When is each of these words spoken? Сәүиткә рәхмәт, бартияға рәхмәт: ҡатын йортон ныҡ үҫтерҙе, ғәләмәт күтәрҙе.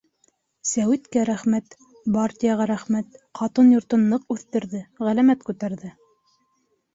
Сәүиткә 0.67 1.25
рәхмәт, 1.29 1.75
бартияға 2.15 2.67
рәхмәт: 2.71 3.19
ҡатын 3.41 3.69
йортон 3.75 4.09
ныҡ 4.15 4.27
үҫтерҙе, 4.37 4.83
ғәләмәт 5.05 5.47
күтәрҙе. 5.51 5.93